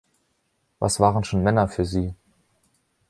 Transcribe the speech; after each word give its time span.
Was 0.79 0.99
waren 0.99 1.23
schon 1.23 1.43
Männer 1.43 1.67
für 1.67 1.85
sie! 1.85 2.15